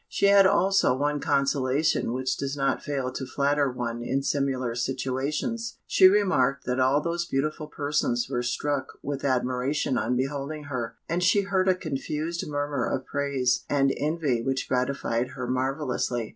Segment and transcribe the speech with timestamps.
[0.09, 5.77] She had also one consolation which does not fail to flatter one in similar situations:
[5.85, 11.21] she remarked that all those beautiful persons were struck with admiration on beholding her, and
[11.23, 16.29] she heard a confused murmur of praise and envy which gratified her marvellously.